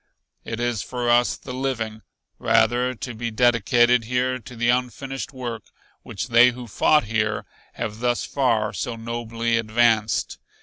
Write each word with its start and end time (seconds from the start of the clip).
It 0.43 0.59
is 0.59 0.81
for 0.81 1.11
us 1.11 1.37
the 1.37 1.53
living, 1.53 2.01
rather, 2.39 2.95
to 2.95 3.13
be 3.13 3.29
dedicated 3.29 4.05
here 4.05 4.39
to 4.39 4.55
the 4.55 4.69
unfinished 4.69 5.31
work 5.31 5.65
which 6.01 6.29
they 6.29 6.49
who 6.49 6.65
fought 6.65 7.03
here 7.03 7.45
have 7.73 7.99
thus 7.99 8.25
far 8.25 8.73
so 8.73 8.95
nobly 8.95 9.59
advanced. 9.59 10.39